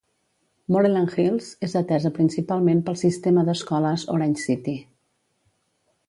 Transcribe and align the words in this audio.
Moreland 0.75 1.11
Hills 1.17 1.49
és 1.67 1.75
atesa 1.81 2.11
principalment 2.15 2.81
pel 2.87 2.97
Sistema 3.01 3.43
d'Escoles 3.51 4.05
Orange 4.15 4.41
City. 4.47 4.75